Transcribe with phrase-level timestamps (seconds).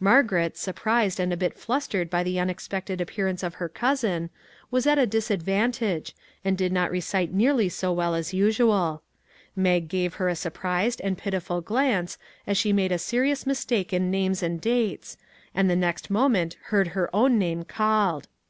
[0.00, 4.28] Margaret, surprised and a bit fluttered by the unexpected appear ance of her cousin,
[4.70, 6.14] was at a disadvantage,
[6.44, 9.00] and did not recite nearly so well as usual.
[9.56, 14.10] Mag gave her a surprised and pitiful glance as she made a serious mistake in
[14.10, 15.16] names and dates,
[15.54, 18.28] and the next moment heard her own name 353 MAG AND MARGARET called.